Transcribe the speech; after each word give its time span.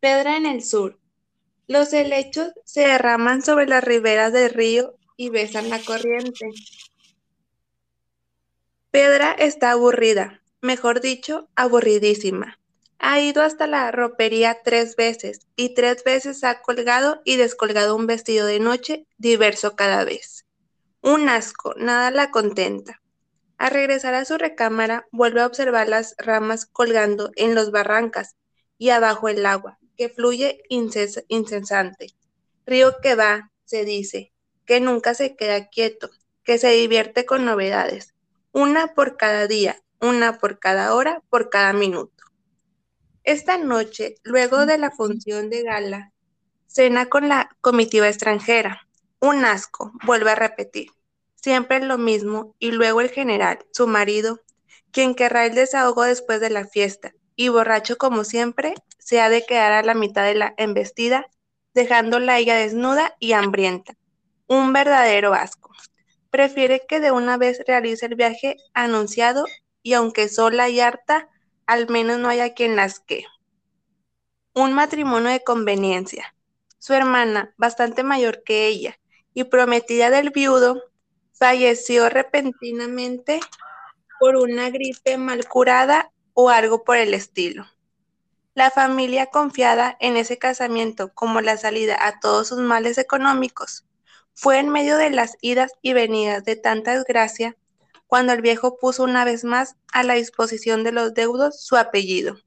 Pedra 0.00 0.38
en 0.38 0.46
el 0.46 0.64
sur. 0.64 0.98
Los 1.66 1.92
helechos 1.92 2.52
se 2.64 2.80
derraman 2.80 3.42
sobre 3.42 3.66
las 3.66 3.84
riberas 3.84 4.32
del 4.32 4.50
río 4.50 4.96
y 5.18 5.28
besan 5.28 5.68
la 5.68 5.78
corriente. 5.78 6.48
Pedra 8.90 9.32
está 9.32 9.72
aburrida, 9.72 10.42
mejor 10.62 11.02
dicho, 11.02 11.50
aburridísima. 11.54 12.58
Ha 12.98 13.20
ido 13.20 13.42
hasta 13.42 13.66
la 13.66 13.90
ropería 13.92 14.62
tres 14.64 14.96
veces 14.96 15.46
y 15.54 15.74
tres 15.74 16.02
veces 16.02 16.44
ha 16.44 16.62
colgado 16.62 17.20
y 17.26 17.36
descolgado 17.36 17.94
un 17.94 18.06
vestido 18.06 18.46
de 18.46 18.58
noche 18.58 19.06
diverso 19.18 19.76
cada 19.76 20.04
vez. 20.04 20.46
Un 21.02 21.28
asco, 21.28 21.74
nada 21.76 22.10
la 22.10 22.30
contenta. 22.30 23.02
Al 23.58 23.72
regresar 23.72 24.14
a 24.14 24.24
su 24.24 24.38
recámara, 24.38 25.06
vuelve 25.12 25.42
a 25.42 25.46
observar 25.46 25.90
las 25.90 26.14
ramas 26.16 26.64
colgando 26.64 27.32
en 27.36 27.54
los 27.54 27.70
barrancas 27.70 28.34
y 28.78 28.88
abajo 28.88 29.28
el 29.28 29.44
agua, 29.44 29.78
que 30.00 30.08
fluye 30.08 30.62
incesante. 30.70 32.06
Río 32.64 33.02
que 33.02 33.14
va, 33.16 33.52
se 33.66 33.84
dice, 33.84 34.32
que 34.64 34.80
nunca 34.80 35.12
se 35.12 35.36
queda 35.36 35.68
quieto, 35.68 36.08
que 36.42 36.56
se 36.56 36.70
divierte 36.70 37.26
con 37.26 37.44
novedades, 37.44 38.14
una 38.50 38.94
por 38.94 39.18
cada 39.18 39.46
día, 39.46 39.82
una 40.00 40.38
por 40.38 40.58
cada 40.58 40.94
hora, 40.94 41.22
por 41.28 41.50
cada 41.50 41.74
minuto. 41.74 42.24
Esta 43.24 43.58
noche, 43.58 44.14
luego 44.22 44.64
de 44.64 44.78
la 44.78 44.90
función 44.90 45.50
de 45.50 45.64
gala, 45.64 46.14
cena 46.66 47.10
con 47.10 47.28
la 47.28 47.54
comitiva 47.60 48.08
extranjera. 48.08 48.88
Un 49.20 49.44
asco, 49.44 49.92
vuelve 50.06 50.30
a 50.30 50.34
repetir. 50.34 50.88
Siempre 51.34 51.78
lo 51.84 51.98
mismo, 51.98 52.56
y 52.58 52.70
luego 52.70 53.02
el 53.02 53.10
general, 53.10 53.58
su 53.70 53.86
marido, 53.86 54.40
quien 54.92 55.14
querrá 55.14 55.44
el 55.44 55.54
desahogo 55.54 56.04
después 56.04 56.40
de 56.40 56.48
la 56.48 56.66
fiesta, 56.66 57.12
y 57.36 57.48
borracho 57.48 57.98
como 57.98 58.24
siempre, 58.24 58.74
se 58.98 59.20
ha 59.20 59.28
de 59.28 59.44
quedar 59.44 59.72
a 59.72 59.82
la 59.82 59.94
mitad 59.94 60.24
de 60.24 60.34
la 60.34 60.54
embestida, 60.56 61.28
dejándola 61.74 62.38
ella 62.38 62.56
desnuda 62.56 63.16
y 63.18 63.32
hambrienta. 63.32 63.96
Un 64.46 64.72
verdadero 64.72 65.34
asco. 65.34 65.70
Prefiere 66.30 66.82
que 66.88 67.00
de 67.00 67.10
una 67.10 67.36
vez 67.36 67.62
realice 67.66 68.06
el 68.06 68.14
viaje 68.14 68.56
anunciado 68.74 69.44
y 69.82 69.94
aunque 69.94 70.28
sola 70.28 70.68
y 70.68 70.80
harta, 70.80 71.28
al 71.66 71.88
menos 71.88 72.18
no 72.18 72.28
haya 72.28 72.54
quien 72.54 72.76
las 72.76 73.00
que. 73.00 73.24
Un 74.54 74.72
matrimonio 74.72 75.30
de 75.30 75.42
conveniencia. 75.42 76.34
Su 76.78 76.94
hermana, 76.94 77.54
bastante 77.56 78.02
mayor 78.02 78.42
que 78.42 78.66
ella 78.66 78.98
y 79.34 79.44
prometida 79.44 80.10
del 80.10 80.30
viudo, 80.30 80.82
falleció 81.32 82.08
repentinamente 82.08 83.40
por 84.18 84.36
una 84.36 84.70
gripe 84.70 85.16
mal 85.16 85.46
curada 85.46 86.12
o 86.42 86.48
algo 86.48 86.84
por 86.84 86.96
el 86.96 87.12
estilo. 87.12 87.66
La 88.54 88.70
familia 88.70 89.26
confiada 89.26 89.96
en 90.00 90.16
ese 90.16 90.38
casamiento 90.38 91.12
como 91.12 91.40
la 91.40 91.56
salida 91.56 91.96
a 92.00 92.18
todos 92.18 92.48
sus 92.48 92.58
males 92.58 92.98
económicos 92.98 93.84
fue 94.34 94.58
en 94.58 94.70
medio 94.70 94.96
de 94.96 95.10
las 95.10 95.36
idas 95.42 95.72
y 95.82 95.92
venidas 95.92 96.44
de 96.44 96.56
tanta 96.56 96.94
desgracia 96.94 97.56
cuando 98.06 98.32
el 98.32 98.40
viejo 98.40 98.78
puso 98.78 99.04
una 99.04 99.24
vez 99.24 99.44
más 99.44 99.76
a 99.92 100.02
la 100.02 100.14
disposición 100.14 100.82
de 100.82 100.92
los 100.92 101.14
deudos 101.14 101.62
su 101.62 101.76
apellido. 101.76 102.38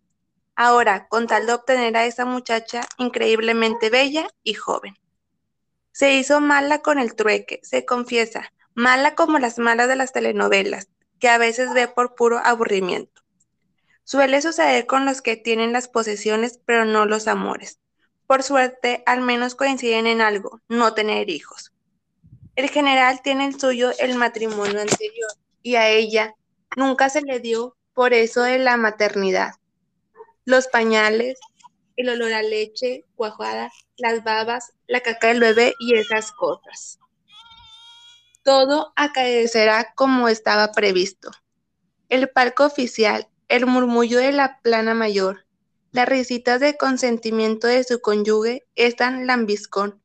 Ahora, 0.55 1.07
con 1.07 1.28
tal 1.28 1.45
de 1.45 1.53
obtener 1.53 1.95
a 1.95 2.05
esa 2.05 2.25
muchacha 2.25 2.81
increíblemente 2.97 3.89
bella 3.89 4.28
y 4.44 4.55
joven. 4.55 4.95
Se 5.91 6.16
hizo 6.16 6.41
mala 6.41 6.80
con 6.80 7.00
el 7.00 7.16
trueque, 7.16 7.59
se 7.63 7.85
confiesa, 7.85 8.52
mala 8.73 9.16
como 9.16 9.39
las 9.39 9.59
malas 9.59 9.88
de 9.88 9.95
las 9.95 10.11
telenovelas, 10.13 10.89
que 11.19 11.30
a 11.30 11.38
veces 11.38 11.73
ve 11.73 11.88
por 11.88 12.16
puro 12.16 12.39
aburrimiento. 12.44 13.22
Suele 14.03 14.41
suceder 14.41 14.85
con 14.85 15.05
los 15.05 15.21
que 15.21 15.37
tienen 15.37 15.71
las 15.71 15.87
posesiones 15.87 16.59
pero 16.65 16.85
no 16.85 17.05
los 17.05 17.27
amores. 17.27 17.79
Por 18.27 18.43
suerte, 18.43 19.03
al 19.05 19.21
menos 19.21 19.55
coinciden 19.55 20.07
en 20.07 20.21
algo, 20.21 20.61
no 20.67 20.93
tener 20.93 21.29
hijos. 21.29 21.71
El 22.55 22.69
general 22.69 23.21
tiene 23.23 23.45
el 23.45 23.59
suyo 23.59 23.91
el 23.99 24.15
matrimonio 24.15 24.81
anterior 24.81 25.31
y 25.61 25.75
a 25.75 25.89
ella 25.89 26.35
nunca 26.75 27.09
se 27.09 27.22
le 27.22 27.39
dio 27.39 27.75
por 27.94 28.13
eso 28.13 28.44
de 28.44 28.59
la 28.59 28.78
maternidad. 28.78 29.51
Los 30.45 30.67
pañales, 30.67 31.39
el 31.95 32.09
olor 32.09 32.33
a 32.33 32.44
leche 32.44 33.05
cuajada, 33.16 33.72
las 33.97 34.23
babas, 34.23 34.73
la 34.88 35.01
caca 35.01 35.28
del 35.28 35.39
bebé 35.39 35.73
y 35.79 35.95
esas 35.95 36.31
cosas. 36.31 36.99
Todo 38.44 38.91
acaecerá 38.95 39.94
como 39.95 40.28
estaba 40.28 40.72
previsto. 40.73 41.31
El 42.09 42.29
palco 42.29 42.66
oficial 42.66 43.29
el 43.53 43.68
murmullo 43.68 44.18
de 44.18 44.31
la 44.31 44.59
plana 44.64 44.96
mayor, 44.96 45.46
las 45.91 46.09
risitas 46.09 46.59
de 46.59 46.75
consentimiento 46.75 47.68
de 47.68 47.84
su 47.84 48.02
cónyuge 48.02 48.66
es 48.74 48.96
tan 48.96 49.28
lambiscón 49.28 50.02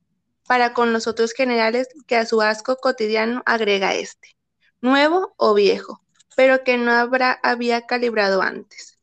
para 0.46 0.74
con 0.74 0.92
los 0.92 1.06
otros 1.06 1.32
generales 1.32 1.88
que 2.06 2.16
a 2.16 2.26
su 2.26 2.42
asco 2.42 2.76
cotidiano 2.76 3.42
agrega 3.46 3.94
este, 3.94 4.36
nuevo 4.82 5.32
o 5.38 5.54
viejo, 5.54 6.02
pero 6.36 6.62
que 6.62 6.76
no 6.76 6.92
habrá, 6.92 7.40
había 7.42 7.86
calibrado 7.86 8.42
antes. 8.42 8.98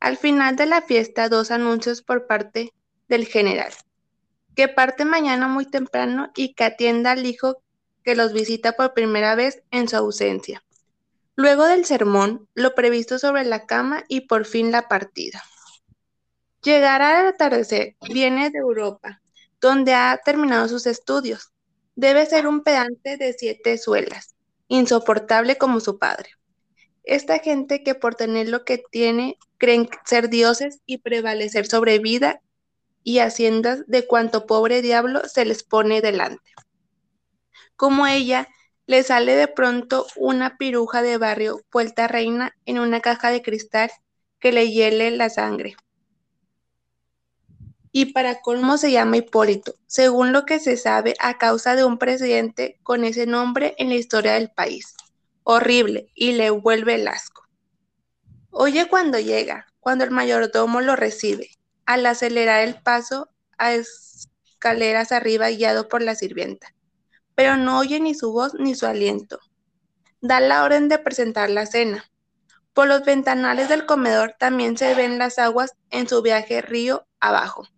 Al 0.00 0.16
final 0.16 0.56
de 0.56 0.64
la 0.64 0.80
fiesta, 0.80 1.28
dos 1.28 1.50
anuncios 1.50 2.00
por 2.00 2.26
parte 2.26 2.72
del 3.06 3.26
general, 3.26 3.74
que 4.56 4.68
parte 4.68 5.04
mañana 5.04 5.46
muy 5.46 5.66
temprano 5.66 6.32
y 6.34 6.54
que 6.54 6.64
atienda 6.64 7.10
al 7.10 7.26
hijo 7.26 7.62
que 8.02 8.16
los 8.16 8.32
visita 8.32 8.72
por 8.72 8.94
primera 8.94 9.34
vez 9.34 9.62
en 9.70 9.88
su 9.88 9.96
ausencia. 9.96 10.64
Luego 11.38 11.66
del 11.66 11.84
sermón, 11.84 12.48
lo 12.54 12.74
previsto 12.74 13.20
sobre 13.20 13.44
la 13.44 13.64
cama 13.64 14.02
y 14.08 14.22
por 14.22 14.44
fin 14.44 14.72
la 14.72 14.88
partida. 14.88 15.40
Llegará 16.64 17.20
al 17.20 17.28
atardecer, 17.28 17.94
viene 18.12 18.50
de 18.50 18.58
Europa, 18.58 19.22
donde 19.60 19.94
ha 19.94 20.18
terminado 20.24 20.66
sus 20.66 20.84
estudios. 20.86 21.52
Debe 21.94 22.26
ser 22.26 22.48
un 22.48 22.64
pedante 22.64 23.16
de 23.16 23.34
siete 23.34 23.78
suelas, 23.78 24.34
insoportable 24.66 25.56
como 25.58 25.78
su 25.78 26.00
padre. 26.00 26.30
Esta 27.04 27.38
gente 27.38 27.84
que 27.84 27.94
por 27.94 28.16
tener 28.16 28.48
lo 28.48 28.64
que 28.64 28.82
tiene 28.90 29.38
creen 29.58 29.88
ser 30.04 30.30
dioses 30.30 30.80
y 30.86 30.98
prevalecer 30.98 31.68
sobre 31.68 32.00
vida 32.00 32.40
y 33.04 33.20
haciendas 33.20 33.86
de 33.86 34.08
cuanto 34.08 34.44
pobre 34.44 34.82
diablo 34.82 35.22
se 35.28 35.44
les 35.44 35.62
pone 35.62 36.00
delante. 36.00 36.50
Como 37.76 38.08
ella, 38.08 38.48
le 38.88 39.02
sale 39.02 39.36
de 39.36 39.48
pronto 39.48 40.06
una 40.16 40.56
piruja 40.56 41.02
de 41.02 41.18
barrio 41.18 41.60
vuelta 41.70 42.08
reina 42.08 42.56
en 42.64 42.78
una 42.78 43.00
caja 43.00 43.30
de 43.30 43.42
cristal 43.42 43.90
que 44.40 44.50
le 44.50 44.70
hiele 44.70 45.10
la 45.10 45.28
sangre. 45.28 45.76
Y 47.92 48.14
para 48.14 48.40
colmo 48.40 48.78
se 48.78 48.90
llama 48.90 49.18
Hipólito, 49.18 49.74
según 49.86 50.32
lo 50.32 50.46
que 50.46 50.58
se 50.58 50.78
sabe 50.78 51.14
a 51.20 51.36
causa 51.36 51.76
de 51.76 51.84
un 51.84 51.98
presidente 51.98 52.80
con 52.82 53.04
ese 53.04 53.26
nombre 53.26 53.74
en 53.76 53.90
la 53.90 53.96
historia 53.96 54.32
del 54.32 54.50
país. 54.50 54.94
Horrible, 55.42 56.10
y 56.14 56.32
le 56.32 56.48
vuelve 56.48 56.94
el 56.94 57.08
asco. 57.08 57.46
Oye 58.50 58.88
cuando 58.88 59.18
llega, 59.18 59.66
cuando 59.80 60.04
el 60.04 60.12
mayordomo 60.12 60.80
lo 60.80 60.96
recibe, 60.96 61.50
al 61.84 62.06
acelerar 62.06 62.66
el 62.66 62.80
paso 62.80 63.28
a 63.58 63.74
escaleras 63.74 65.12
arriba 65.12 65.50
guiado 65.50 65.88
por 65.88 66.00
la 66.00 66.14
sirvienta 66.14 66.72
pero 67.38 67.56
no 67.56 67.78
oye 67.78 68.00
ni 68.00 68.16
su 68.16 68.32
voz 68.32 68.54
ni 68.54 68.74
su 68.74 68.84
aliento. 68.84 69.38
Da 70.20 70.40
la 70.40 70.64
orden 70.64 70.88
de 70.88 70.98
presentar 70.98 71.48
la 71.50 71.66
cena. 71.66 72.04
Por 72.72 72.88
los 72.88 73.04
ventanales 73.04 73.68
del 73.68 73.86
comedor 73.86 74.34
también 74.40 74.76
se 74.76 74.92
ven 74.96 75.18
las 75.18 75.38
aguas 75.38 75.76
en 75.90 76.08
su 76.08 76.20
viaje 76.20 76.62
río 76.62 77.06
abajo. 77.20 77.68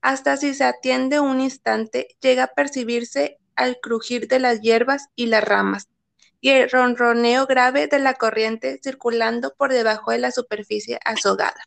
Hasta 0.00 0.36
si 0.36 0.52
se 0.52 0.64
atiende 0.64 1.20
un 1.20 1.40
instante, 1.40 2.08
llega 2.20 2.42
a 2.42 2.54
percibirse 2.54 3.38
al 3.54 3.78
crujir 3.80 4.26
de 4.26 4.40
las 4.40 4.60
hierbas 4.62 5.06
y 5.14 5.26
las 5.26 5.44
ramas, 5.44 5.88
y 6.40 6.48
el 6.48 6.68
ronroneo 6.68 7.46
grave 7.46 7.86
de 7.86 8.00
la 8.00 8.14
corriente 8.14 8.80
circulando 8.82 9.54
por 9.54 9.72
debajo 9.72 10.10
de 10.10 10.18
la 10.18 10.32
superficie 10.32 10.98
azogada. 11.04 11.62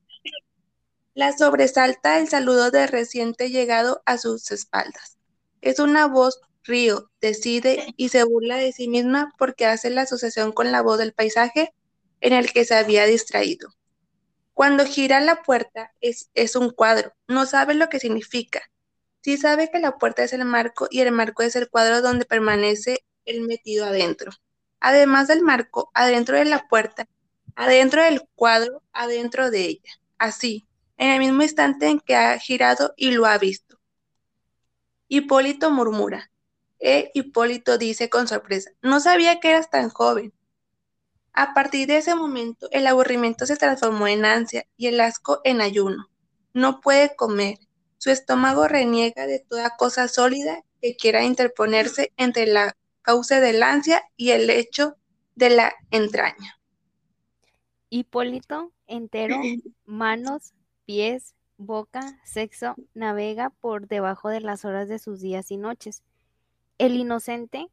La 1.14 1.32
sobresalta 1.32 2.20
el 2.20 2.28
saludo 2.28 2.72
de 2.72 2.88
reciente 2.88 3.52
llegado 3.52 4.04
a 4.06 4.18
sus 4.18 4.52
espaldas. 4.52 5.18
Es 5.62 5.80
una 5.80 6.08
voz 6.08 6.42
Río 6.66 7.12
decide 7.22 7.94
y 7.96 8.10
se 8.10 8.24
burla 8.24 8.58
de 8.58 8.74
sí 8.74 8.88
misma 8.88 9.34
porque 9.38 9.66
hace 9.66 9.90
la 9.90 10.02
asociación 10.02 10.52
con 10.52 10.72
la 10.72 10.82
voz 10.82 10.98
del 10.98 11.14
paisaje 11.14 11.74
en 12.22 12.34
el 12.34 12.52
que 12.52 12.66
se 12.66 12.76
había 12.76 13.06
distraído. 13.06 13.70
Cuando 14.54 14.86
gira 14.86 15.20
la 15.20 15.44
puerta 15.44 15.94
es, 16.02 16.30
es 16.34 16.56
un 16.56 16.72
cuadro, 16.72 17.14
no 17.28 17.46
sabe 17.46 17.76
lo 17.76 17.90
que 17.90 18.00
significa. 18.00 18.62
Sí 19.22 19.38
sabe 19.38 19.70
que 19.72 19.80
la 19.80 19.98
puerta 19.98 20.24
es 20.24 20.34
el 20.34 20.46
marco 20.46 20.88
y 20.90 21.02
el 21.02 21.12
marco 21.12 21.44
es 21.44 21.56
el 21.56 21.70
cuadro 21.70 22.02
donde 22.02 22.26
permanece 22.26 23.06
el 23.26 23.42
metido 23.42 23.86
adentro. 23.86 24.32
Además 24.80 25.28
del 25.28 25.42
marco, 25.42 25.92
adentro 25.94 26.38
de 26.38 26.46
la 26.46 26.68
puerta, 26.68 27.08
adentro 27.56 28.04
del 28.04 28.22
cuadro, 28.36 28.82
adentro 28.94 29.52
de 29.52 29.66
ella. 29.66 29.94
Así, 30.18 30.66
en 30.98 31.10
el 31.10 31.20
mismo 31.20 31.44
instante 31.44 31.88
en 31.88 32.00
que 32.00 32.16
ha 32.16 32.38
girado 32.40 32.94
y 32.96 33.12
lo 33.12 33.26
ha 33.26 33.38
visto. 33.38 33.80
Hipólito 35.08 35.70
murmura, 35.72 36.32
e 36.80 37.12
Hipólito 37.14 37.78
dice 37.78 38.10
con 38.10 38.28
sorpresa, 38.28 38.72
no 38.82 39.00
sabía 39.00 39.40
que 39.40 39.50
eras 39.50 39.70
tan 39.70 39.90
joven. 39.90 40.34
A 41.34 41.54
partir 41.54 41.88
de 41.88 41.98
ese 41.98 42.16
momento, 42.16 42.70
el 42.72 42.88
aburrimiento 42.88 43.46
se 43.46 43.58
transformó 43.58 44.08
en 44.08 44.24
ansia 44.26 44.66
y 44.78 44.88
el 44.88 45.02
asco 45.02 45.42
en 45.44 45.62
ayuno. 45.62 46.10
no 46.54 46.80
puede 46.80 47.16
comer. 47.18 47.60
Su 47.98 48.10
estómago 48.10 48.68
reniega 48.70 49.28
de 49.28 49.40
toda 49.40 49.76
cosa 49.78 50.08
sólida 50.08 50.64
que 50.82 50.96
quiera 50.96 51.24
interponerse 51.26 52.14
entre 52.16 52.48
la 52.48 52.78
causa 53.02 53.42
del 53.42 53.62
ansia 53.64 54.02
y 54.16 54.32
el 54.32 54.50
hecho 54.50 54.96
de 55.36 55.50
la 55.50 55.74
entraña. 55.92 56.60
Hipólito, 57.90 58.72
entero, 58.88 59.36
manos, 59.86 60.54
pies, 60.86 61.36
boca, 61.58 62.20
sexo, 62.24 62.76
navega 62.94 63.50
por 63.50 63.88
debajo 63.88 64.30
de 64.30 64.42
las 64.42 64.66
horas 64.66 64.88
de 64.88 65.00
sus 65.00 65.22
días 65.22 65.52
y 65.52 65.58
noches. 65.58 66.04
El 66.78 66.98
inocente, 66.98 67.68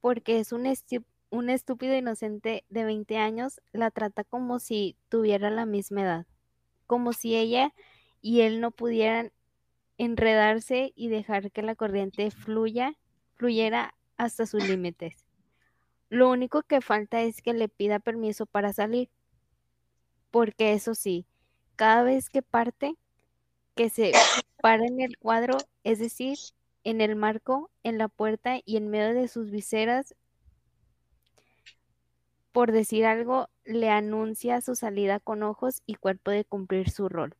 porque 0.00 0.38
es 0.38 0.52
un, 0.52 0.66
estúpido 0.66 1.96
inocente 1.96 2.64
de 2.68 2.84
20 2.84 3.18
años, 3.18 3.60
la 3.72 3.90
trata 3.90 4.22
como 4.22 4.60
si 4.60 4.96
tuviera 5.08 5.50
la 5.50 5.66
misma 5.66 6.02
edad, 6.02 6.26
como 6.86 7.12
si 7.12 7.34
ella 7.36 7.72
y 8.20 8.42
él 8.42 8.60
no 8.60 8.70
pudieran 8.70 9.32
enredarse 9.98 10.92
y 10.94 11.08
dejar 11.08 11.50
que 11.50 11.62
la 11.62 11.74
corriente 11.74 12.30
fluya, 12.30 12.96
fluyera 13.34 13.94
hasta 14.16 14.46
sus 14.46 14.66
límites. 14.68 15.24
Lo 16.08 16.30
único 16.30 16.62
que 16.62 16.80
falta 16.80 17.22
es 17.22 17.42
que 17.42 17.54
le 17.54 17.68
pida 17.68 17.98
permiso 17.98 18.46
para 18.46 18.72
salir, 18.72 19.08
porque 20.30 20.74
eso 20.74 20.94
sí, 20.94 21.26
cada 21.74 22.04
vez 22.04 22.28
que 22.28 22.42
parte, 22.42 22.94
que 23.74 23.88
se 23.88 24.12
para 24.60 24.86
en 24.86 25.00
el 25.00 25.18
cuadro, 25.18 25.56
es 25.82 25.98
decir, 25.98 26.38
en 26.84 27.00
el 27.00 27.16
marco, 27.16 27.70
en 27.82 27.98
la 27.98 28.08
puerta 28.08 28.58
y 28.64 28.76
en 28.76 28.88
medio 28.88 29.14
de 29.14 29.28
sus 29.28 29.50
viseras, 29.50 30.14
por 32.52 32.70
decir 32.70 33.06
algo, 33.06 33.48
le 33.64 33.88
anuncia 33.88 34.60
su 34.60 34.74
salida 34.76 35.20
con 35.20 35.42
ojos 35.42 35.82
y 35.86 35.94
cuerpo 35.94 36.30
de 36.30 36.44
cumplir 36.44 36.90
su 36.90 37.08
rol. 37.08 37.34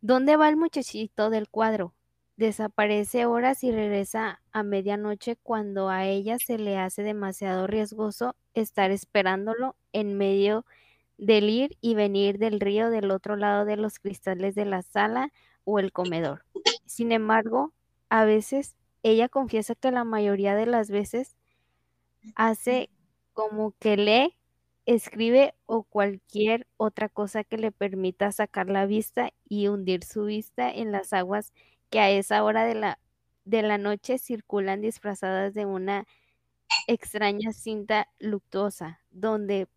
¿Dónde 0.00 0.36
va 0.36 0.48
el 0.48 0.56
muchachito 0.56 1.28
del 1.28 1.48
cuadro? 1.48 1.92
Desaparece 2.36 3.26
horas 3.26 3.64
y 3.64 3.72
regresa 3.72 4.40
a 4.52 4.62
medianoche 4.62 5.34
cuando 5.42 5.88
a 5.88 6.06
ella 6.06 6.38
se 6.38 6.56
le 6.56 6.78
hace 6.78 7.02
demasiado 7.02 7.66
riesgoso 7.66 8.36
estar 8.54 8.92
esperándolo 8.92 9.74
en 9.92 10.16
medio 10.16 10.64
del 11.16 11.50
ir 11.50 11.76
y 11.80 11.96
venir 11.96 12.38
del 12.38 12.60
río 12.60 12.90
del 12.90 13.10
otro 13.10 13.34
lado 13.34 13.64
de 13.64 13.76
los 13.76 13.98
cristales 13.98 14.54
de 14.54 14.66
la 14.66 14.82
sala 14.82 15.32
o 15.64 15.80
el 15.80 15.90
comedor. 15.90 16.44
Sin 16.88 17.12
embargo, 17.12 17.72
a 18.10 18.24
veces 18.24 18.74
ella 19.04 19.28
confiesa 19.28 19.76
que 19.76 19.92
la 19.92 20.04
mayoría 20.04 20.56
de 20.56 20.66
las 20.66 20.90
veces 20.90 21.36
hace 22.34 22.90
como 23.32 23.72
que 23.78 23.96
lee, 23.96 24.36
escribe 24.86 25.54
o 25.66 25.82
cualquier 25.84 26.66
otra 26.76 27.08
cosa 27.08 27.44
que 27.44 27.58
le 27.58 27.72
permita 27.72 28.32
sacar 28.32 28.68
la 28.70 28.86
vista 28.86 29.30
y 29.48 29.68
hundir 29.68 30.04
su 30.04 30.24
vista 30.24 30.70
en 30.70 30.92
las 30.92 31.12
aguas 31.12 31.52
que 31.90 32.00
a 32.00 32.10
esa 32.10 32.42
hora 32.44 32.64
de 32.64 32.74
la, 32.74 32.98
de 33.44 33.62
la 33.62 33.78
noche 33.78 34.18
circulan 34.18 34.80
disfrazadas 34.80 35.54
de 35.54 35.66
una 35.66 36.06
extraña 36.88 37.52
cinta 37.52 38.08
luctuosa, 38.20 39.00
donde 39.10 39.68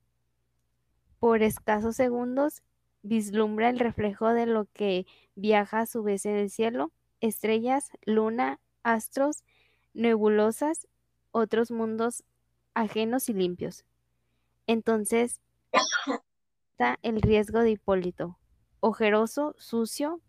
por 1.19 1.43
escasos 1.43 1.95
segundos 1.95 2.63
vislumbra 3.03 3.69
el 3.69 3.79
reflejo 3.79 4.33
de 4.33 4.45
lo 4.45 4.65
que 4.73 5.05
viaja 5.35 5.81
a 5.81 5.85
su 5.85 6.03
vez 6.03 6.25
en 6.25 6.35
el 6.35 6.49
cielo, 6.49 6.91
estrellas, 7.21 7.91
luna, 8.05 8.59
astros, 8.83 9.43
nebulosas, 9.93 10.87
otros 11.31 11.71
mundos 11.71 12.23
ajenos 12.73 13.29
y 13.29 13.33
limpios. 13.33 13.85
Entonces 14.67 15.39
está 16.71 16.99
el 17.01 17.21
riesgo 17.21 17.59
de 17.59 17.71
Hipólito, 17.71 18.37
ojeroso, 18.81 19.55
sucio, 19.57 20.21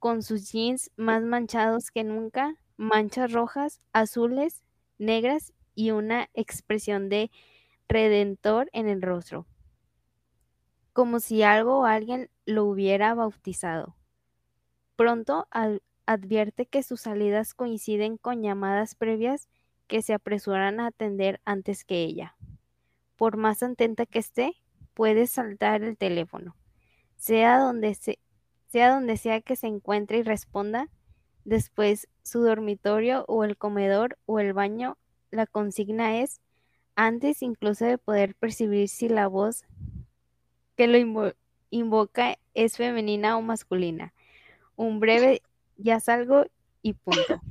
con 0.00 0.22
sus 0.22 0.50
jeans 0.50 0.90
más 0.96 1.22
manchados 1.22 1.90
que 1.90 2.04
nunca, 2.04 2.56
manchas 2.76 3.32
rojas, 3.32 3.80
azules, 3.92 4.62
negras 4.98 5.52
y 5.74 5.92
una 5.92 6.28
expresión 6.34 7.08
de 7.08 7.30
redentor 7.88 8.68
en 8.72 8.88
el 8.88 9.00
rostro 9.00 9.46
como 10.94 11.18
si 11.18 11.42
algo 11.42 11.80
o 11.80 11.84
alguien 11.84 12.30
lo 12.46 12.64
hubiera 12.64 13.14
bautizado. 13.14 13.96
Pronto 14.96 15.48
advierte 16.06 16.66
que 16.66 16.82
sus 16.82 17.02
salidas 17.02 17.54
coinciden 17.54 18.16
con 18.16 18.42
llamadas 18.42 18.94
previas 18.94 19.48
que 19.86 20.02
se 20.02 20.14
apresuran 20.14 20.80
a 20.80 20.86
atender 20.86 21.40
antes 21.44 21.84
que 21.84 22.02
ella. 22.02 22.36
Por 23.16 23.36
más 23.36 23.62
atenta 23.62 24.06
que 24.06 24.18
esté, 24.18 24.54
puede 24.94 25.26
saltar 25.26 25.82
el 25.82 25.96
teléfono. 25.96 26.56
Sea 27.16 27.58
donde, 27.58 27.94
sea 27.94 29.40
que 29.40 29.56
se 29.56 29.66
encuentre 29.66 30.18
y 30.18 30.22
responda, 30.22 30.88
después 31.44 32.08
su 32.22 32.40
dormitorio 32.42 33.24
o 33.28 33.44
el 33.44 33.56
comedor 33.56 34.18
o 34.26 34.40
el 34.40 34.52
baño, 34.52 34.96
la 35.30 35.46
consigna 35.46 36.20
es, 36.20 36.40
antes 36.96 37.42
incluso 37.42 37.84
de 37.84 37.98
poder 37.98 38.34
percibir 38.34 38.88
si 38.88 39.08
la 39.08 39.26
voz 39.26 39.64
que 40.76 40.86
lo 40.86 41.34
invoca 41.70 42.38
es 42.54 42.76
femenina 42.76 43.36
o 43.36 43.42
masculina. 43.42 44.12
Un 44.76 45.00
breve 45.00 45.42
ya 45.76 46.00
salgo 46.00 46.44
y 46.82 46.94
punto. 46.94 47.40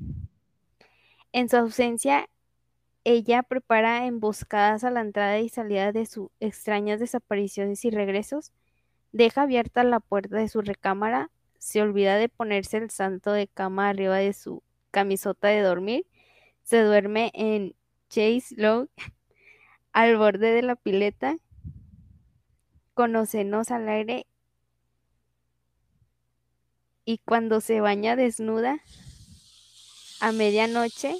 En 1.35 1.49
su 1.49 1.57
ausencia, 1.57 2.29
ella 3.03 3.41
prepara 3.41 4.05
emboscadas 4.05 4.83
a 4.83 4.91
la 4.91 5.01
entrada 5.01 5.39
y 5.39 5.49
salida 5.49 5.91
de 5.91 6.05
sus 6.05 6.29
extrañas 6.39 6.99
desapariciones 6.99 7.83
y 7.85 7.89
regresos, 7.89 8.53
deja 9.11 9.41
abierta 9.41 9.83
la 9.83 9.99
puerta 9.99 10.37
de 10.37 10.47
su 10.47 10.61
recámara, 10.61 11.31
se 11.57 11.81
olvida 11.81 12.17
de 12.17 12.29
ponerse 12.29 12.77
el 12.77 12.91
santo 12.91 13.31
de 13.31 13.47
cama 13.47 13.89
arriba 13.89 14.17
de 14.17 14.33
su 14.33 14.61
camisota 14.91 15.47
de 15.47 15.61
dormir, 15.61 16.05
se 16.61 16.81
duerme 16.83 17.31
en 17.33 17.73
Chase 18.09 18.53
Low 18.55 18.89
al 19.91 20.17
borde 20.17 20.51
de 20.51 20.61
la 20.61 20.75
pileta 20.75 21.37
Conócenos 22.93 23.71
al 23.71 23.89
aire 23.89 24.27
y 27.05 27.19
cuando 27.19 27.61
se 27.61 27.81
baña 27.81 28.15
desnuda 28.15 28.79
a 30.19 30.31
medianoche 30.31 31.15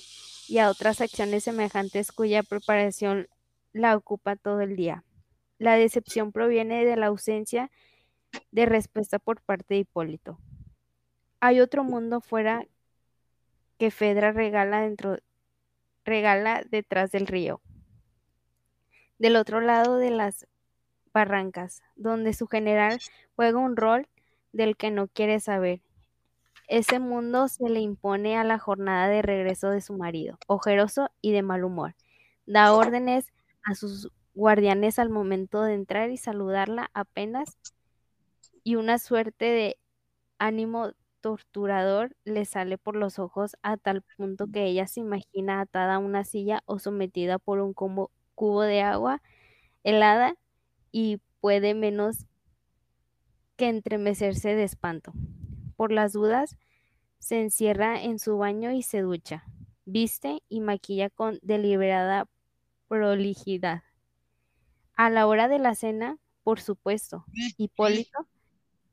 y 0.48 0.60
a 0.60 0.70
otras 0.70 1.02
acciones 1.02 1.44
semejantes 1.44 2.12
cuya 2.12 2.44
preparación 2.44 3.28
la 3.74 3.96
ocupa 3.96 4.36
todo 4.36 4.62
el 4.62 4.76
día. 4.76 5.04
La 5.58 5.76
decepción 5.76 6.32
proviene 6.32 6.86
de 6.86 6.96
la 6.96 7.08
ausencia 7.08 7.72
de 8.52 8.66
respuesta 8.66 9.20
por 9.20 9.42
parte 9.42 9.76
de 9.76 9.82
Hipólito. 9.82 10.40
Hay 11.40 11.60
otro 11.60 11.84
mundo 11.84 12.22
fuera 12.22 12.66
que 13.78 13.92
Fedra 13.92 14.32
regala 14.32 14.82
dentro 14.82 15.18
regala 16.06 16.64
detrás 16.70 17.12
del 17.12 17.28
río. 17.28 17.62
Del 19.18 19.36
otro 19.36 19.62
lado 19.62 19.98
de 19.98 20.10
las 20.12 20.48
Barrancas, 21.14 21.82
donde 21.96 22.34
su 22.34 22.48
general 22.48 23.00
juega 23.36 23.60
un 23.60 23.76
rol 23.76 24.08
del 24.54 24.78
que 24.78 24.92
no 24.92 25.08
quiere 25.10 25.40
saber. 25.42 25.82
Ese 26.68 27.00
mundo 27.00 27.48
se 27.48 27.70
le 27.70 27.82
impone 27.82 28.38
a 28.38 28.44
la 28.44 28.60
jornada 28.60 29.08
de 29.10 29.22
regreso 29.22 29.70
de 29.70 29.82
su 29.82 29.94
marido, 29.98 30.38
ojeroso 30.48 31.10
y 31.22 31.32
de 31.34 31.44
mal 31.44 31.64
humor. 31.64 31.96
Da 32.46 32.74
órdenes 32.74 33.28
a 33.64 33.76
sus 33.76 34.12
guardianes 34.36 35.00
al 35.00 35.10
momento 35.10 35.64
de 35.64 35.74
entrar 35.76 36.12
y 36.12 36.18
saludarla 36.18 36.90
apenas 36.94 37.58
y 38.64 38.76
una 38.76 38.98
suerte 39.00 39.46
de 39.46 39.78
ánimo 40.40 40.92
torturador 41.22 42.16
le 42.26 42.46
sale 42.46 42.78
por 42.78 42.96
los 42.96 43.20
ojos 43.20 43.56
a 43.64 43.78
tal 43.78 44.04
punto 44.18 44.48
que 44.52 44.66
ella 44.66 44.88
se 44.88 45.00
imagina 45.02 45.62
atada 45.62 45.96
a 45.96 46.00
una 46.00 46.24
silla 46.26 46.64
o 46.66 46.80
sometida 46.80 47.40
por 47.40 47.60
un 47.60 47.74
cubo 47.74 48.62
de 48.64 48.82
agua 48.82 49.22
helada 49.84 50.36
y 50.92 51.20
puede 51.42 51.76
menos 51.76 52.28
que 53.64 53.70
entremecerse 53.70 54.56
de 54.56 54.66
espanto. 54.66 55.14
Por 55.78 55.94
las 55.94 56.12
dudas, 56.12 56.58
se 57.20 57.40
encierra 57.40 58.04
en 58.04 58.20
su 58.20 58.38
baño 58.38 58.74
y 58.74 58.82
se 58.82 59.00
ducha, 59.00 59.46
viste 59.86 60.44
y 60.50 60.60
maquilla 60.60 61.10
con 61.10 61.40
deliberada 61.42 62.28
prolijidad. 62.90 63.84
A 64.98 65.10
la 65.10 65.28
hora 65.28 65.48
de 65.48 65.60
la 65.60 65.76
cena, 65.76 66.18
por 66.44 66.60
supuesto, 66.60 67.24
Hipólito, 67.58 68.28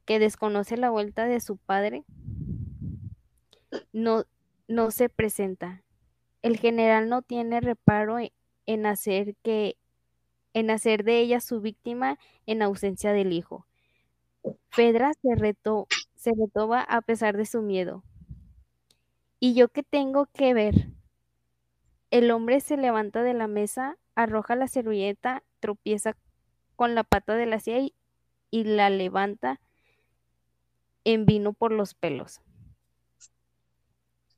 que 0.05 0.21
desconoce 0.21 0.77
la 0.77 0.91
vuelta 0.91 1.25
de 1.25 1.41
su 1.41 1.57
padre, 1.57 2.05
no, 3.93 4.23
no 4.69 4.93
se 4.93 5.09
presenta. 5.09 5.83
El 6.43 6.59
general 6.59 7.09
no 7.09 7.23
tiene 7.23 7.61
reparo 7.61 8.19
en 8.67 8.87
hacer 8.87 9.35
que 9.43 9.77
en 10.55 10.71
hacer 10.71 11.03
de 11.03 11.19
ella 11.19 11.41
su 11.41 11.61
víctima 11.61 12.21
en 12.47 12.62
ausencia 12.62 13.12
del 13.12 13.33
hijo. 13.33 13.67
Fedra 14.70 15.12
se, 15.20 15.35
retó, 15.35 15.87
se 16.16 16.32
retoba 16.38 16.80
a 16.80 17.00
pesar 17.02 17.37
de 17.37 17.47
su 17.47 17.62
miedo. 17.62 18.02
¿Y 19.38 19.54
yo 19.54 19.68
qué 19.68 19.82
tengo 19.82 20.26
que 20.26 20.54
ver? 20.54 20.75
El 22.11 22.30
hombre 22.30 22.61
se 22.61 22.76
levanta 22.76 23.23
de 23.23 23.35
la 23.35 23.47
mesa, 23.47 23.97
arroja 24.14 24.56
la 24.56 24.68
servilleta, 24.68 25.42
tropieza 25.61 26.16
con 26.76 26.94
la 26.94 27.04
pata 27.04 27.35
de 27.37 27.47
la 27.47 27.61
silla 27.61 27.88
y 28.50 28.64
la 28.64 28.90
levanta 28.90 29.61
en 31.04 31.26
vino 31.26 31.52
por 31.52 31.73
los 31.73 31.94
pelos. 31.94 32.40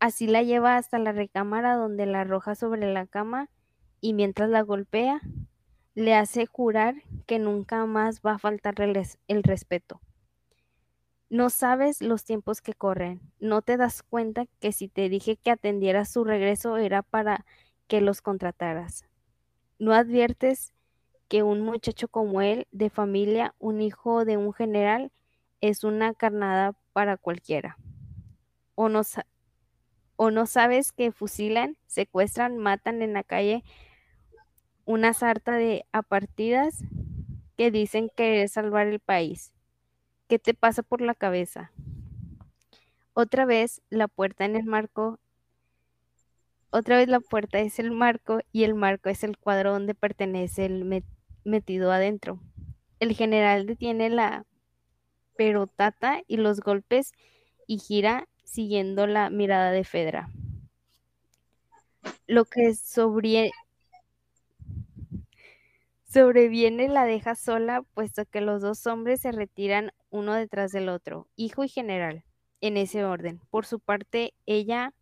Así 0.00 0.26
la 0.26 0.42
lleva 0.42 0.76
hasta 0.76 0.98
la 0.98 1.12
recámara 1.12 1.76
donde 1.76 2.06
la 2.06 2.22
arroja 2.22 2.54
sobre 2.54 2.92
la 2.92 3.06
cama 3.06 3.48
y 4.00 4.14
mientras 4.14 4.50
la 4.50 4.62
golpea, 4.62 5.20
le 5.94 6.14
hace 6.14 6.46
jurar 6.46 6.94
que 7.26 7.38
nunca 7.38 7.84
más 7.86 8.20
va 8.20 8.32
a 8.32 8.38
faltarle 8.38 9.02
el 9.28 9.42
respeto. 9.42 10.00
No 11.28 11.48
sabes 11.50 12.02
los 12.02 12.24
tiempos 12.24 12.60
que 12.60 12.74
corren, 12.74 13.20
no 13.40 13.62
te 13.62 13.76
das 13.76 14.02
cuenta 14.02 14.46
que 14.60 14.72
si 14.72 14.88
te 14.88 15.08
dije 15.08 15.36
que 15.36 15.50
atendieras 15.50 16.10
su 16.10 16.24
regreso 16.24 16.76
era 16.76 17.02
para 17.02 17.46
que 17.86 18.00
los 18.00 18.20
contrataras. 18.20 19.06
No 19.78 19.94
adviertes 19.94 20.74
que 21.28 21.42
un 21.42 21.62
muchacho 21.62 22.08
como 22.08 22.42
él, 22.42 22.66
de 22.70 22.90
familia, 22.90 23.54
un 23.58 23.80
hijo 23.80 24.26
de 24.26 24.36
un 24.36 24.52
general, 24.52 25.10
es 25.62 25.84
una 25.84 26.12
carnada 26.12 26.74
para 26.92 27.16
cualquiera. 27.16 27.78
O 28.74 28.90
no, 28.90 29.00
o 30.16 30.30
no 30.30 30.46
sabes 30.46 30.92
que 30.92 31.12
fusilan, 31.12 31.78
secuestran, 31.86 32.58
matan 32.58 33.00
en 33.00 33.14
la 33.14 33.22
calle 33.24 33.64
una 34.84 35.14
sarta 35.14 35.56
de 35.56 35.84
apartidas 35.92 36.82
que 37.56 37.70
dicen 37.70 38.10
querer 38.16 38.48
salvar 38.48 38.86
el 38.86 39.00
país. 39.00 39.52
¿Qué 40.28 40.38
te 40.38 40.54
pasa 40.54 40.82
por 40.82 41.00
la 41.00 41.14
cabeza? 41.14 41.72
Otra 43.14 43.44
vez 43.44 43.82
la 43.90 44.08
puerta 44.08 44.44
en 44.44 44.56
el 44.56 44.64
marco, 44.64 45.20
otra 46.70 46.96
vez 46.96 47.08
la 47.08 47.20
puerta 47.20 47.60
es 47.60 47.78
el 47.78 47.90
marco 47.90 48.40
y 48.50 48.64
el 48.64 48.74
marco 48.74 49.10
es 49.10 49.24
el 49.24 49.36
cuadro 49.36 49.72
donde 49.72 49.94
pertenece 49.94 50.64
el 50.64 51.04
metido 51.44 51.92
adentro. 51.92 52.40
El 52.98 53.14
general 53.14 53.66
detiene 53.66 54.08
la 54.08 54.46
perotata 55.36 56.22
y 56.26 56.38
los 56.38 56.60
golpes 56.60 57.12
y 57.66 57.78
gira 57.78 58.28
siguiendo 58.44 59.06
la 59.06 59.28
mirada 59.28 59.70
de 59.70 59.84
Fedra. 59.84 60.30
Lo 62.26 62.44
que 62.44 62.74
sobre... 62.74 63.50
sobreviene 66.12 66.88
la 66.88 67.04
deja 67.04 67.34
sola, 67.34 67.82
puesto 67.94 68.24
que 68.26 68.40
los 68.40 68.62
dos 68.62 68.86
hombres 68.86 69.20
se 69.20 69.32
retiran 69.32 69.92
uno 70.10 70.34
detrás 70.34 70.72
del 70.72 70.88
otro, 70.88 71.28
hijo 71.36 71.64
y 71.64 71.68
general, 71.68 72.24
en 72.60 72.76
ese 72.76 73.04
orden. 73.04 73.40
Por 73.50 73.66
su 73.66 73.80
parte, 73.80 74.34
ella 74.46 74.92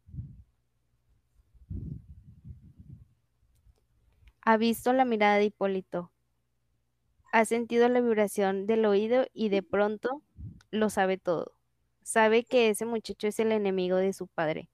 ha 4.42 4.56
visto 4.56 4.92
la 4.92 5.04
mirada 5.04 5.36
de 5.36 5.44
Hipólito, 5.44 6.12
ha 7.32 7.44
sentido 7.44 7.88
la 7.88 8.00
vibración 8.00 8.66
del 8.66 8.84
oído 8.84 9.26
y 9.32 9.48
de 9.48 9.62
pronto 9.62 10.22
lo 10.70 10.90
sabe 10.90 11.18
todo 11.18 11.54
sabe 12.10 12.44
que 12.44 12.70
ese 12.70 12.86
muchacho 12.86 13.28
es 13.28 13.38
el 13.38 13.52
enemigo 13.52 13.96
de 13.96 14.12
su 14.12 14.26
padre, 14.26 14.68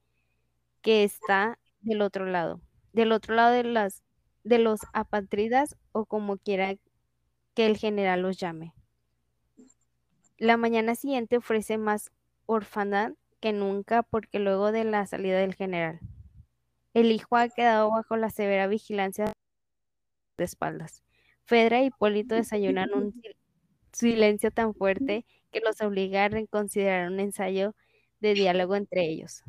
que 0.81 1.03
está 1.03 1.59
del 1.81 2.01
otro 2.01 2.25
lado, 2.25 2.61
del 2.93 3.11
otro 3.11 3.35
lado 3.35 3.53
de 3.53 3.63
las 3.63 4.03
de 4.47 4.59
los 4.59 4.79
apátridas 4.93 5.75
o 5.91 6.05
como 6.05 6.37
quiera 6.37 6.75
que 7.53 7.65
el 7.65 7.77
general 7.77 8.21
los 8.21 8.37
llame. 8.37 8.73
La 10.37 10.57
mañana 10.57 10.95
siguiente 10.95 11.37
ofrece 11.37 11.77
más 11.77 12.11
orfandad 12.45 13.13
que 13.39 13.53
nunca 13.53 14.03
porque 14.03 14.39
luego 14.39 14.71
de 14.71 14.83
la 14.83 15.05
salida 15.05 15.39
del 15.39 15.55
general, 15.55 15.99
el 16.93 17.11
hijo 17.11 17.35
ha 17.35 17.49
quedado 17.49 17.91
bajo 17.91 18.15
la 18.15 18.29
severa 18.29 18.67
vigilancia 18.67 19.33
de 20.37 20.43
espaldas. 20.43 21.03
Fedra 21.43 21.81
y 21.81 21.87
Hipólito 21.87 22.35
desayunan 22.35 22.93
un 22.93 23.21
silencio 23.91 24.51
tan 24.51 24.73
fuerte 24.73 25.25
que 25.51 25.59
los 25.59 25.81
obliga 25.81 26.25
a 26.25 26.29
reconsiderar 26.29 27.11
un 27.11 27.19
ensayo 27.19 27.75
de 28.19 28.33
diálogo 28.33 28.75
entre 28.75 29.05
ellos. 29.09 29.43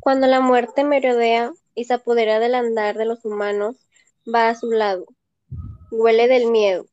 Cuando 0.00 0.26
la 0.26 0.40
muerte 0.40 0.82
merodea 0.82 1.52
y 1.74 1.84
se 1.84 1.94
apodera 1.94 2.38
del 2.38 2.54
andar 2.54 2.96
de 2.96 3.04
los 3.04 3.24
humanos, 3.24 3.76
va 4.32 4.48
a 4.48 4.54
su 4.54 4.70
lado. 4.70 5.06
Huele 5.90 6.26
del 6.26 6.50
miedo. 6.50 6.86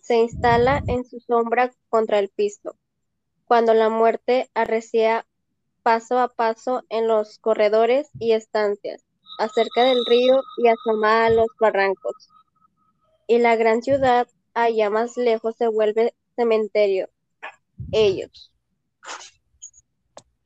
Se 0.00 0.16
instala 0.16 0.82
en 0.88 1.04
su 1.04 1.20
sombra 1.20 1.72
contra 1.88 2.18
el 2.18 2.28
piso. 2.28 2.76
Cuando 3.44 3.74
la 3.74 3.88
muerte 3.88 4.50
arrecia 4.54 5.24
paso 5.82 6.18
a 6.18 6.28
paso 6.28 6.82
en 6.88 7.06
los 7.06 7.38
corredores 7.38 8.08
y 8.18 8.32
estancias, 8.32 9.04
acerca 9.38 9.84
del 9.84 10.04
río 10.04 10.40
y 10.58 10.68
asoma 10.68 11.26
a 11.26 11.30
los 11.30 11.46
barrancos. 11.60 12.28
Y 13.26 13.38
la 13.38 13.56
gran 13.56 13.82
ciudad 13.82 14.26
allá 14.52 14.90
más 14.90 15.16
lejos 15.16 15.54
se 15.56 15.68
vuelve 15.68 16.14
cementerio. 16.34 17.08
Ellos. 17.92 18.50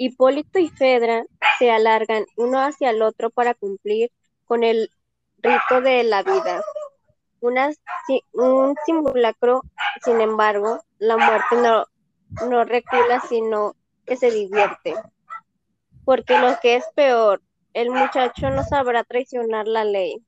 Hipólito 0.05 0.59
y 0.59 0.69
Fedra 0.69 1.25
se 1.61 1.71
alargan 1.71 2.27
uno 2.37 2.59
hacia 2.59 2.91
el 2.91 3.03
otro 3.03 3.31
para 3.31 3.55
cumplir 3.55 4.11
con 4.47 4.65
el 4.65 4.91
rito 5.39 5.81
de 5.81 6.03
la 6.03 6.25
vida. 6.25 6.61
un 7.41 8.75
simulacro, 8.85 9.63
sin 10.05 10.21
embargo, 10.21 10.81
la 10.99 11.17
muerte 11.17 11.87
no, 12.49 12.65
recula, 12.65 13.21
sino 13.29 13.77
que 14.05 14.17
se 14.17 14.33
divierte. 14.33 14.97
Porque 16.05 16.37
lo 16.37 16.59
que 16.61 16.75
es 16.75 16.85
peor, 16.97 17.41
el 17.73 17.91
muchacho 17.91 18.51
no 18.51 18.65
sabrá 18.65 19.05
traicionar 19.05 19.69
la 19.69 19.85
ley. 19.85 20.21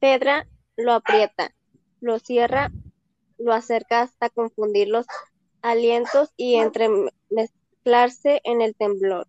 Fedra 0.00 0.46
lo 0.76 0.94
aprieta, 0.94 1.50
lo 2.00 2.18
cierra 2.18 2.70
lo 3.36 3.52
acerca 3.52 4.00
hasta 4.00 4.30
confundir 4.30 4.88
los 4.88 5.04
alientos 5.60 6.32
y 6.38 6.54
en 7.84 8.62
el 8.62 8.74
temblor 8.74 9.28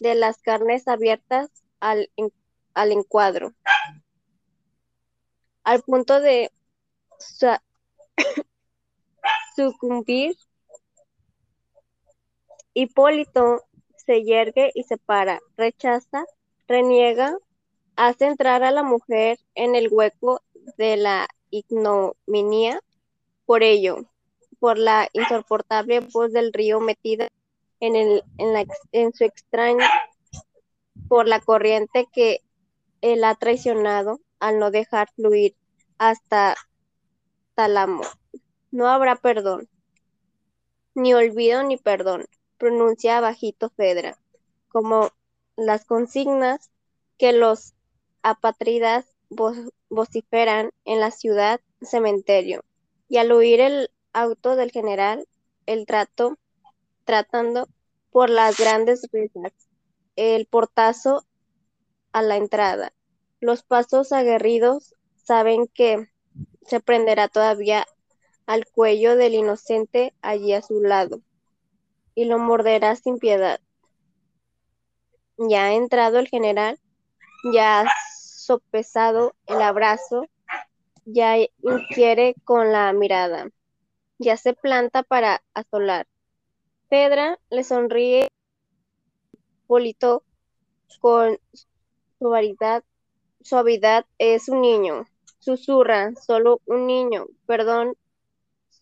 de 0.00 0.14
las 0.14 0.38
carnes 0.38 0.88
abiertas 0.88 1.50
al, 1.80 2.10
al 2.72 2.92
encuadro, 2.92 3.52
al 5.64 5.82
punto 5.82 6.20
de 6.20 6.50
sucumbir. 9.56 10.34
Hipólito 12.72 13.62
se 13.96 14.24
yergue 14.24 14.72
y 14.74 14.82
se 14.84 14.96
para, 14.96 15.40
rechaza, 15.56 16.24
reniega, 16.66 17.36
hace 17.96 18.26
entrar 18.26 18.64
a 18.64 18.72
la 18.72 18.82
mujer 18.82 19.38
en 19.54 19.74
el 19.76 19.88
hueco 19.92 20.40
de 20.78 20.96
la 20.96 21.28
ignominia 21.50 22.80
por 23.44 23.62
ello, 23.62 24.06
por 24.58 24.78
la 24.78 25.08
insoportable 25.12 26.00
voz 26.00 26.32
del 26.32 26.52
río 26.52 26.80
metida 26.80 27.28
en, 27.86 27.96
el, 27.96 28.22
en, 28.38 28.52
la, 28.54 28.64
en 28.92 29.12
su 29.12 29.24
extraño, 29.24 29.84
por 31.08 31.28
la 31.28 31.40
corriente 31.40 32.06
que 32.12 32.40
él 33.02 33.24
ha 33.24 33.34
traicionado 33.34 34.20
al 34.40 34.58
no 34.58 34.70
dejar 34.70 35.10
fluir 35.14 35.54
hasta 35.98 36.56
Talamo. 37.54 38.04
No 38.70 38.88
habrá 38.88 39.16
perdón, 39.16 39.68
ni 40.94 41.12
olvido 41.12 41.62
ni 41.62 41.76
perdón, 41.76 42.24
pronuncia 42.56 43.20
bajito 43.20 43.68
Fedra, 43.68 44.18
como 44.68 45.10
las 45.56 45.84
consignas 45.84 46.70
que 47.18 47.32
los 47.32 47.74
apatridas 48.22 49.04
vociferan 49.90 50.70
en 50.86 51.00
la 51.00 51.10
ciudad 51.10 51.60
cementerio 51.82 52.64
y 53.08 53.18
al 53.18 53.30
oír 53.30 53.60
el 53.60 53.90
auto 54.14 54.56
del 54.56 54.70
general, 54.70 55.26
el 55.66 55.84
trato, 55.84 56.38
tratando 57.04 57.68
por 58.10 58.30
las 58.30 58.56
grandes 58.58 59.08
risas, 59.12 59.52
el 60.16 60.46
portazo 60.46 61.24
a 62.12 62.22
la 62.22 62.36
entrada, 62.36 62.92
los 63.40 63.62
pasos 63.62 64.12
aguerridos 64.12 64.94
saben 65.16 65.66
que 65.66 66.08
se 66.66 66.80
prenderá 66.80 67.28
todavía 67.28 67.86
al 68.46 68.66
cuello 68.66 69.16
del 69.16 69.34
inocente 69.34 70.14
allí 70.22 70.52
a 70.52 70.62
su 70.62 70.80
lado 70.82 71.20
y 72.14 72.26
lo 72.26 72.38
morderá 72.38 72.94
sin 72.96 73.18
piedad. 73.18 73.60
Ya 75.36 75.66
ha 75.66 75.74
entrado 75.74 76.18
el 76.18 76.28
general, 76.28 76.78
ya 77.52 77.80
ha 77.80 77.92
sopesado 78.20 79.34
el 79.46 79.60
abrazo 79.60 80.28
ya 81.04 81.36
inquiere 81.62 82.34
con 82.44 82.72
la 82.72 82.92
mirada, 82.92 83.48
ya 84.18 84.36
se 84.36 84.54
planta 84.54 85.02
para 85.02 85.42
asolar. 85.52 86.06
Pedra 86.94 87.40
le 87.50 87.64
sonríe 87.64 88.28
Polito 89.66 90.22
con 91.00 91.40
suavidad, 92.20 92.84
suavidad 93.40 94.06
es 94.18 94.48
un 94.48 94.60
niño, 94.60 95.04
susurra, 95.40 96.12
solo 96.14 96.60
un 96.66 96.86
niño, 96.86 97.26
perdón 97.46 97.96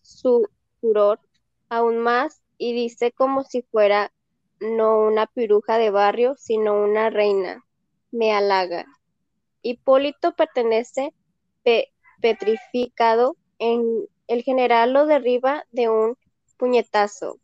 su 0.03 0.47
furor 0.79 1.21
aún 1.69 1.97
más 1.97 2.43
y 2.59 2.73
dice 2.73 3.11
como 3.11 3.43
si 3.45 3.63
fuera 3.63 4.13
no 4.59 4.99
una 4.99 5.25
piruja 5.25 5.79
de 5.79 5.89
barrio, 5.89 6.35
sino 6.37 6.83
una 6.83 7.09
reina. 7.09 7.65
Me 8.11 8.31
halaga. 8.31 8.85
Hipólito 9.63 10.35
pertenece 10.35 11.15
petrificado, 12.21 13.37
en 13.57 14.07
el 14.27 14.43
general 14.43 14.93
lo 14.93 15.07
derriba 15.07 15.65
de 15.71 15.89
un 15.89 16.15
puñetazo. 16.57 17.39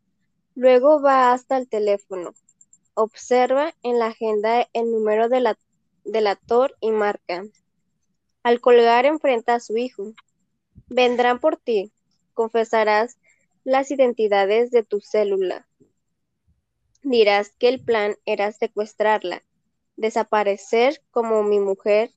Luego 0.56 1.02
va 1.02 1.32
hasta 1.32 1.58
el 1.58 1.70
teléfono, 1.70 2.34
observa 2.94 3.74
en 3.84 4.00
la 4.00 4.08
agenda 4.08 4.68
el 4.74 4.92
número 4.92 5.30
de 5.30 5.40
la, 5.40 5.58
del 6.04 6.28
actor 6.28 6.76
y 6.82 6.92
marca. 6.92 7.44
Al 8.44 8.60
colgar 8.62 9.06
enfrenta 9.06 9.56
a 9.56 9.60
su 9.60 9.78
hijo. 9.78 10.14
Vendrán 10.88 11.40
por 11.40 11.58
ti, 11.58 11.92
confesarás 12.34 13.18
las 13.64 13.92
identidades 13.92 14.72
de 14.72 14.84
tu 14.84 15.02
célula. 15.02 15.68
Dirás 17.04 17.54
que 17.58 17.70
el 17.70 17.84
plan 17.84 18.16
era 18.26 18.52
secuestrarla, 18.52 19.44
desaparecer 19.96 21.02
como 21.12 21.44
mi 21.44 21.60
mujer, 21.60 22.12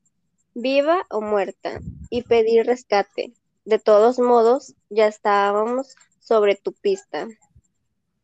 viva 0.55 1.07
o 1.11 1.21
muerta, 1.21 1.81
y 2.11 2.23
pedir 2.23 2.67
rescate. 2.67 3.33
De 3.65 3.79
todos 3.79 4.19
modos, 4.19 4.75
ya 4.91 5.07
estábamos 5.07 5.95
sobre 6.19 6.57
tu 6.57 6.73
pista. 6.73 7.29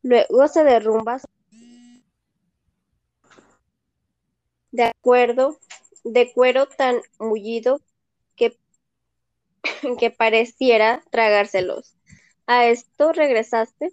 Luego 0.03 0.49
se 0.49 0.65
derrumba 0.65 1.21
de 4.71 4.85
acuerdo, 4.85 5.59
de 6.05 6.33
cuero 6.33 6.67
tan 6.67 7.01
mullido 7.19 7.81
que, 8.37 8.57
que 9.99 10.11
pareciera 10.11 11.03
tragárselos. 11.11 11.97
A 12.47 12.67
esto 12.67 13.13
regresaste 13.13 13.93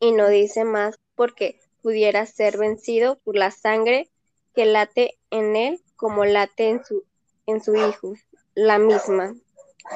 y 0.00 0.12
no 0.12 0.28
dice 0.28 0.64
más 0.64 0.98
porque 1.14 1.60
pudiera 1.82 2.26
ser 2.26 2.58
vencido 2.58 3.18
por 3.20 3.36
la 3.36 3.50
sangre 3.50 4.10
que 4.54 4.66
late 4.66 5.18
en 5.30 5.56
él 5.56 5.80
como 5.96 6.24
late 6.24 6.68
en 6.68 6.84
su, 6.84 7.04
en 7.46 7.62
su 7.62 7.74
hijo, 7.76 8.14
la 8.54 8.78
misma. 8.78 9.34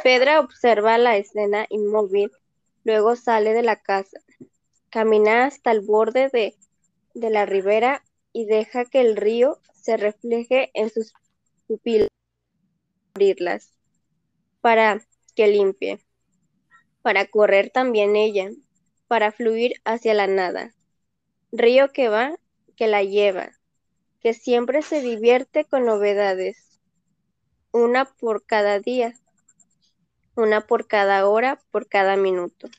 Pedra 0.03 0.41
observa 0.41 0.99
la 0.99 1.17
escena 1.17 1.67
inmóvil, 1.69 2.31
luego 2.85 3.17
sale 3.17 3.53
de 3.53 3.63
la 3.63 3.77
casa, 3.77 4.19
camina 4.97 5.45
hasta 5.45 5.73
el 5.73 5.83
borde 5.83 6.31
de, 6.33 6.57
de 7.13 7.29
la 7.29 7.45
ribera 7.45 8.03
y 8.33 8.47
deja 8.47 8.87
que 8.87 9.03
el 9.03 9.15
río 9.15 9.61
se 9.75 9.99
refleje 9.99 10.71
en 10.73 10.89
sus 10.89 11.13
pupilas, 11.67 12.09
abrirlas, 13.13 13.75
para 14.63 15.03
que 15.35 15.49
limpie 15.49 16.01
para 17.03 17.27
correr 17.27 17.69
también 17.69 18.17
ella, 18.17 18.49
para 19.07 19.33
fluir 19.33 19.75
hacia 19.85 20.15
la 20.15 20.29
nada. 20.29 20.75
Río 21.53 21.93
que 21.93 22.09
va, 22.09 22.35
que 22.75 22.87
la 22.87 23.03
lleva, 23.03 23.51
que 24.23 24.33
siempre 24.33 24.81
se 24.81 25.03
divierte 25.03 25.67
con 25.67 25.85
novedades, 25.85 26.81
una 27.71 28.07
por 28.07 28.47
cada 28.47 28.81
día, 28.81 29.13
una 30.37 30.67
por 30.67 30.87
cada 30.87 31.29
hora, 31.29 31.61
por 31.71 31.87
cada 31.87 32.17
minuto. 32.17 32.71